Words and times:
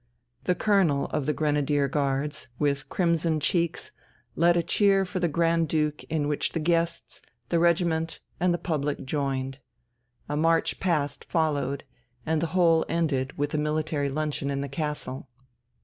The 0.45 0.55
Colonel 0.55 1.05
of 1.11 1.27
the 1.27 1.31
Grenadier 1.33 1.87
Guards, 1.87 2.47
with 2.57 2.89
crimson 2.89 3.39
cheeks, 3.39 3.91
led 4.35 4.57
a 4.57 4.63
cheer 4.63 5.05
for 5.05 5.19
the 5.19 5.27
Grand 5.27 5.67
Duke 5.69 6.03
in 6.05 6.27
which 6.27 6.53
the 6.53 6.59
guests, 6.59 7.21
the 7.49 7.59
regiment, 7.59 8.19
and 8.39 8.51
the 8.51 8.57
public 8.57 9.05
joined. 9.05 9.59
A 10.27 10.35
march 10.35 10.79
past 10.79 11.23
followed, 11.25 11.83
and 12.25 12.41
the 12.41 12.47
whole 12.57 12.83
ended 12.89 13.37
with 13.37 13.53
a 13.53 13.59
military 13.59 14.09
luncheon 14.09 14.49
in 14.49 14.61
the 14.61 14.67
castle. 14.67 15.29